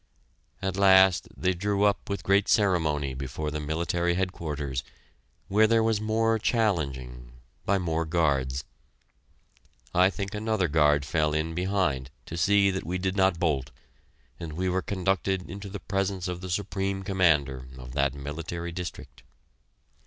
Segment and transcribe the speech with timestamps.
[0.63, 4.83] At last they drew up with great ceremony before the Military Headquarters,
[5.47, 7.33] where there was more challenging,
[7.65, 8.63] by more guards.
[9.93, 13.69] I think another guard fell in behind to see that we did not bolt,
[14.39, 19.21] and we were conducted into the presence of the Supreme Commander of that Military District.